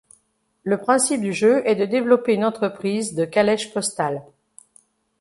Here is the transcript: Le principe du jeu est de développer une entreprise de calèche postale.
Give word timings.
Le 0.63 0.79
principe 0.79 1.21
du 1.21 1.31
jeu 1.31 1.61
est 1.63 1.75
de 1.75 1.85
développer 1.85 2.33
une 2.33 2.43
entreprise 2.43 3.13
de 3.13 3.23
calèche 3.23 3.71
postale. 3.71 4.23